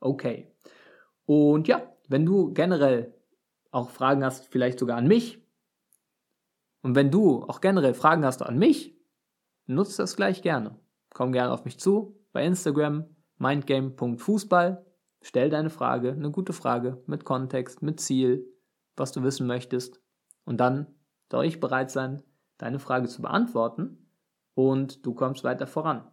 Okay. 0.00 0.52
Und 1.26 1.68
ja, 1.68 1.82
wenn 2.08 2.24
du 2.24 2.52
generell 2.52 3.14
auch 3.74 3.90
Fragen 3.90 4.24
hast, 4.24 4.46
vielleicht 4.46 4.78
sogar 4.78 4.96
an 4.96 5.08
mich, 5.08 5.44
und 6.84 6.94
wenn 6.94 7.10
du 7.10 7.42
auch 7.44 7.62
generell 7.62 7.94
Fragen 7.94 8.26
hast 8.26 8.42
an 8.42 8.58
mich, 8.58 8.94
nutze 9.64 10.02
das 10.02 10.16
gleich 10.16 10.42
gerne. 10.42 10.78
Komm 11.14 11.32
gerne 11.32 11.50
auf 11.50 11.64
mich 11.64 11.80
zu, 11.80 12.20
bei 12.32 12.44
Instagram 12.44 13.06
mindgame.fußball. 13.38 14.84
Stell 15.22 15.48
deine 15.48 15.70
Frage, 15.70 16.12
eine 16.12 16.30
gute 16.30 16.52
Frage 16.52 17.02
mit 17.06 17.24
Kontext, 17.24 17.80
mit 17.80 18.00
Ziel, 18.00 18.46
was 18.96 19.12
du 19.12 19.22
wissen 19.22 19.46
möchtest. 19.46 20.02
Und 20.44 20.58
dann 20.58 20.86
soll 21.32 21.46
ich 21.46 21.58
bereit 21.58 21.90
sein, 21.90 22.22
deine 22.58 22.78
Frage 22.78 23.08
zu 23.08 23.22
beantworten 23.22 24.10
und 24.52 25.06
du 25.06 25.14
kommst 25.14 25.42
weiter 25.42 25.66
voran. 25.66 26.06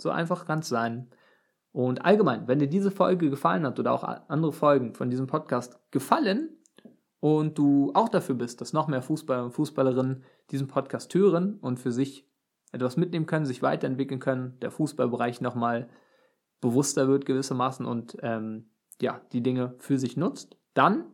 So 0.00 0.10
einfach 0.10 0.46
kann 0.46 0.60
es 0.60 0.68
sein. 0.68 1.10
Und 1.74 2.04
allgemein, 2.04 2.46
wenn 2.46 2.60
dir 2.60 2.68
diese 2.68 2.92
Folge 2.92 3.30
gefallen 3.30 3.66
hat 3.66 3.80
oder 3.80 3.90
auch 3.90 4.04
andere 4.04 4.52
Folgen 4.52 4.94
von 4.94 5.10
diesem 5.10 5.26
Podcast 5.26 5.80
gefallen 5.90 6.56
und 7.18 7.58
du 7.58 7.90
auch 7.94 8.08
dafür 8.08 8.36
bist, 8.36 8.60
dass 8.60 8.72
noch 8.72 8.86
mehr 8.86 9.02
Fußballer 9.02 9.46
und 9.46 9.50
Fußballerinnen 9.50 10.22
diesen 10.52 10.68
Podcast 10.68 11.12
hören 11.16 11.58
und 11.60 11.80
für 11.80 11.90
sich 11.90 12.30
etwas 12.70 12.96
mitnehmen 12.96 13.26
können, 13.26 13.44
sich 13.44 13.60
weiterentwickeln 13.60 14.20
können, 14.20 14.56
der 14.60 14.70
Fußballbereich 14.70 15.40
nochmal 15.40 15.88
bewusster 16.60 17.08
wird 17.08 17.26
gewissermaßen 17.26 17.84
und 17.84 18.18
ähm, 18.22 18.70
ja, 19.00 19.20
die 19.32 19.42
Dinge 19.42 19.74
für 19.78 19.98
sich 19.98 20.16
nutzt, 20.16 20.56
dann 20.74 21.06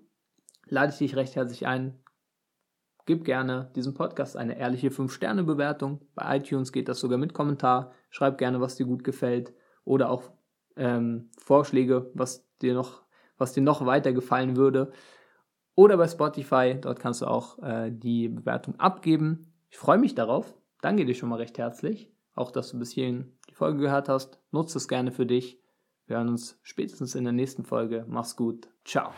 lade 0.67 0.93
ich 0.93 0.99
dich 0.99 1.17
recht 1.17 1.37
herzlich 1.37 1.67
ein, 1.67 2.05
gib 3.07 3.25
gerne 3.25 3.71
diesem 3.76 3.95
Podcast 3.95 4.37
eine 4.37 4.59
ehrliche 4.59 4.90
5-Sterne-Bewertung. 4.90 6.02
Bei 6.14 6.37
iTunes 6.37 6.71
geht 6.71 6.91
das 6.91 7.00
sogar 7.00 7.17
mit 7.17 7.32
Kommentar. 7.32 7.93
Schreib 8.11 8.37
gerne, 8.37 8.61
was 8.61 8.76
dir 8.76 8.85
gut 8.85 9.04
gefällt 9.04 9.54
oder 9.85 10.11
auch 10.11 10.30
ähm, 10.80 11.30
Vorschläge, 11.38 12.10
was 12.14 12.45
dir 12.60 12.75
noch, 12.75 13.02
was 13.38 13.52
dir 13.52 13.62
noch 13.62 13.86
weiter 13.86 14.12
gefallen 14.12 14.56
würde. 14.56 14.90
Oder 15.76 15.97
bei 15.97 16.08
Spotify, 16.08 16.76
dort 16.80 16.99
kannst 16.99 17.23
du 17.23 17.26
auch 17.26 17.62
äh, 17.62 17.90
die 17.93 18.28
Bewertung 18.28 18.75
abgeben. 18.80 19.52
Ich 19.71 19.78
freue 19.78 19.99
mich 19.99 20.14
darauf 20.16 20.54
danke 20.80 21.04
dir 21.04 21.14
schon 21.14 21.28
mal 21.28 21.36
recht 21.36 21.58
herzlich, 21.58 22.12
auch 22.34 22.50
dass 22.50 22.71
du 22.71 22.78
bis 22.78 22.90
hierhin 22.90 23.32
die 23.49 23.54
Folge 23.54 23.78
gehört 23.78 24.08
hast. 24.08 24.40
Nutze 24.50 24.78
es 24.78 24.88
gerne 24.88 25.12
für 25.12 25.26
dich. 25.26 25.60
Wir 26.06 26.16
hören 26.16 26.28
uns 26.28 26.58
spätestens 26.62 27.14
in 27.14 27.25
der 27.25 27.32
nächsten 27.32 27.64
Folge. 27.64 28.04
Mach's 28.08 28.36
gut. 28.36 28.69
Ciao. 28.84 29.12